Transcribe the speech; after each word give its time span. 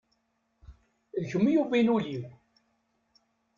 D 1.21 1.23
kemm 1.29 1.45
i 1.47 1.51
yiwin 1.53 1.91
ul-iw. 1.95 2.23